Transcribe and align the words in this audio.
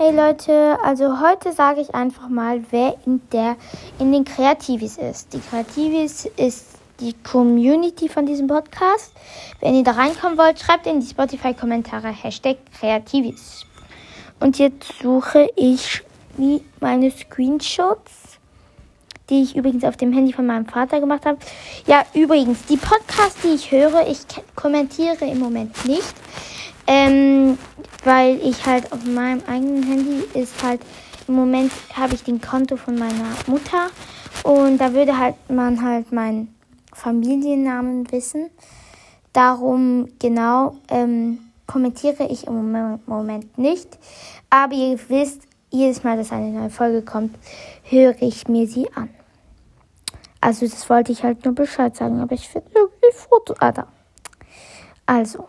Hey 0.00 0.14
Leute, 0.14 0.78
also 0.84 1.20
heute 1.20 1.52
sage 1.52 1.80
ich 1.80 1.92
einfach 1.92 2.28
mal, 2.28 2.62
wer 2.70 2.96
in 3.04 3.20
der 3.32 3.56
in 3.98 4.12
den 4.12 4.24
Kreativis 4.24 4.96
ist. 4.96 5.32
Die 5.32 5.40
Kreativis 5.40 6.24
ist 6.36 6.66
die 7.00 7.14
Community 7.24 8.08
von 8.08 8.24
diesem 8.24 8.46
Podcast. 8.46 9.12
Wenn 9.60 9.74
ihr 9.74 9.82
da 9.82 9.90
reinkommen 9.90 10.38
wollt, 10.38 10.60
schreibt 10.60 10.86
in 10.86 11.00
die 11.00 11.06
Spotify-Kommentare 11.08 12.10
Hashtag 12.10 12.58
Kreativis. 12.78 13.66
Und 14.38 14.60
jetzt 14.60 14.86
suche 15.02 15.50
ich 15.56 16.04
meine 16.78 17.10
Screenshots, 17.10 18.38
die 19.30 19.42
ich 19.42 19.56
übrigens 19.56 19.82
auf 19.82 19.96
dem 19.96 20.12
Handy 20.12 20.32
von 20.32 20.46
meinem 20.46 20.66
Vater 20.66 21.00
gemacht 21.00 21.26
habe. 21.26 21.38
Ja, 21.88 22.04
übrigens, 22.14 22.64
die 22.66 22.76
Podcasts, 22.76 23.42
die 23.42 23.48
ich 23.48 23.72
höre, 23.72 24.06
ich 24.06 24.20
kommentiere 24.54 25.24
im 25.24 25.40
Moment 25.40 25.84
nicht. 25.86 26.14
Ähm, 26.90 27.58
weil 28.02 28.40
ich 28.42 28.64
halt 28.64 28.90
auf 28.92 29.04
meinem 29.04 29.42
eigenen 29.46 29.82
Handy 29.82 30.24
ist 30.32 30.62
halt 30.62 30.80
im 31.28 31.34
Moment 31.34 31.70
habe 31.94 32.14
ich 32.14 32.24
den 32.24 32.40
Konto 32.40 32.76
von 32.76 32.98
meiner 32.98 33.28
Mutter 33.46 33.88
und 34.44 34.78
da 34.78 34.94
würde 34.94 35.18
halt 35.18 35.34
man 35.50 35.82
halt 35.84 36.10
meinen 36.10 36.54
Familiennamen 36.94 38.10
wissen. 38.10 38.48
Darum 39.34 40.08
genau 40.18 40.76
ähm, 40.88 41.38
kommentiere 41.66 42.26
ich 42.28 42.46
im 42.46 42.98
Moment 43.04 43.58
nicht. 43.58 43.98
Aber 44.48 44.72
ihr 44.72 44.98
wisst, 45.08 45.42
jedes 45.70 46.02
Mal, 46.02 46.16
dass 46.16 46.32
eine 46.32 46.50
neue 46.50 46.70
Folge 46.70 47.02
kommt, 47.02 47.36
höre 47.84 48.20
ich 48.22 48.48
mir 48.48 48.66
sie 48.66 48.90
an. 48.94 49.10
Also 50.40 50.66
das 50.66 50.88
wollte 50.88 51.12
ich 51.12 51.22
halt 51.22 51.44
nur 51.44 51.54
Bescheid 51.54 51.94
sagen, 51.94 52.20
aber 52.20 52.34
ich 52.34 52.48
finde 52.48 52.70
irgendwie 52.74 53.12
Foto. 53.12 53.54
Ah, 53.58 53.72
da. 53.72 53.86
Also. 55.04 55.46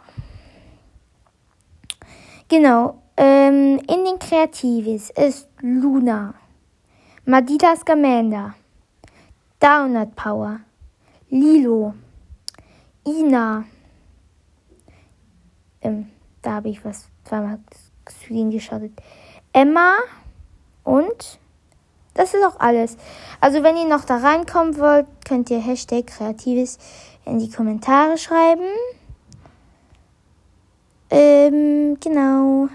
Genau. 2.49 2.99
Ähm, 3.15 3.79
in 3.87 4.05
den 4.05 4.17
Kreativis 4.17 5.11
ist 5.11 5.47
Luna, 5.61 6.33
Madidas 7.25 7.85
Gamenda, 7.85 8.55
Downut 9.59 10.15
Power, 10.15 10.61
Lilo, 11.29 11.93
Ina. 13.05 13.65
Ähm, 15.81 16.09
da 16.41 16.53
habe 16.53 16.69
ich 16.69 16.83
was 16.83 17.07
zweimal 17.23 17.59
Screen 18.09 18.49
geschottet. 18.49 18.93
Emma 19.53 19.97
und 20.83 21.39
das 22.15 22.33
ist 22.33 22.43
auch 22.43 22.59
alles. 22.59 22.97
Also 23.39 23.61
wenn 23.61 23.77
ihr 23.77 23.87
noch 23.87 24.05
da 24.05 24.17
reinkommen 24.17 24.79
wollt, 24.79 25.05
könnt 25.23 25.51
ihr 25.51 25.59
Hashtag 25.59 26.07
Kreatives 26.07 26.79
in 27.25 27.37
die 27.37 27.51
Kommentare 27.51 28.17
schreiben. 28.17 28.65
Ähm, 31.09 31.97
genau. 31.99 32.69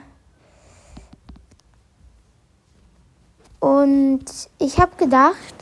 Und 3.60 4.24
ich 4.58 4.78
habe 4.78 4.96
gedacht, 4.96 5.54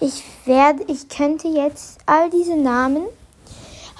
ich 0.00 0.22
werde, 0.44 0.84
ich 0.88 1.08
könnte 1.08 1.48
jetzt 1.48 1.98
all 2.06 2.30
diese 2.30 2.56
Namen, 2.56 3.06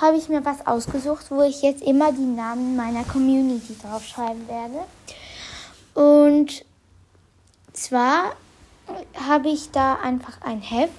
habe 0.00 0.16
ich 0.16 0.28
mir 0.28 0.44
was 0.44 0.66
ausgesucht, 0.66 1.30
wo 1.30 1.42
ich 1.42 1.62
jetzt 1.62 1.82
immer 1.82 2.12
die 2.12 2.20
Namen 2.20 2.76
meiner 2.76 3.02
Community 3.04 3.76
draufschreiben 3.82 4.46
werde. 4.46 4.84
Und 5.94 6.64
zwar 7.72 8.32
habe 9.28 9.48
ich 9.48 9.70
da 9.70 9.94
einfach 9.94 10.40
ein 10.42 10.60
Heft 10.60 10.92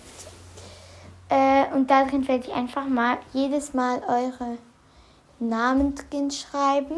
äh, 1.30 1.66
und 1.74 1.90
darin 1.90 2.28
werde 2.28 2.48
ich 2.48 2.54
einfach 2.54 2.88
mal 2.88 3.18
jedes 3.34 3.74
Mal 3.74 4.02
eure 4.08 4.58
Namen 5.40 5.96
drin 5.96 6.32
schreiben. 6.32 6.98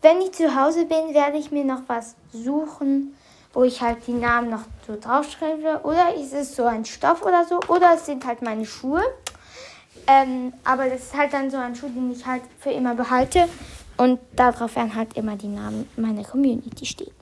Wenn 0.00 0.20
ich 0.20 0.32
zu 0.32 0.54
Hause 0.60 0.84
bin, 0.84 1.14
werde 1.14 1.38
ich 1.38 1.50
mir 1.50 1.64
noch 1.64 1.82
was 1.86 2.16
suchen, 2.32 3.14
wo 3.52 3.62
ich 3.62 3.80
halt 3.80 4.06
die 4.06 4.12
Namen 4.12 4.50
noch 4.50 4.62
so 4.86 4.96
draufschreibe. 5.00 5.80
Oder 5.84 6.14
ist 6.14 6.32
es 6.32 6.56
so 6.56 6.64
ein 6.64 6.84
Stoff 6.84 7.22
oder 7.22 7.44
so. 7.44 7.60
Oder 7.68 7.94
es 7.94 8.06
sind 8.06 8.26
halt 8.26 8.42
meine 8.42 8.66
Schuhe. 8.66 9.02
Ähm, 10.06 10.52
aber 10.64 10.88
das 10.88 11.02
ist 11.02 11.16
halt 11.16 11.32
dann 11.32 11.50
so 11.50 11.56
ein 11.56 11.76
Schuh, 11.76 11.88
den 11.88 12.10
ich 12.10 12.26
halt 12.26 12.42
für 12.58 12.70
immer 12.70 12.94
behalte. 12.94 13.48
Und 13.96 14.18
darauf 14.34 14.74
werden 14.74 14.94
halt 14.94 15.16
immer 15.16 15.36
die 15.36 15.48
Namen 15.48 15.88
meiner 15.96 16.24
Community 16.24 16.86
stehen. 16.86 17.12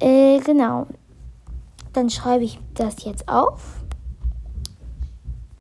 Äh, 0.00 0.40
genau. 0.40 0.86
Dann 1.92 2.10
schreibe 2.10 2.44
ich 2.44 2.58
das 2.74 3.04
jetzt 3.04 3.28
auf. 3.28 3.60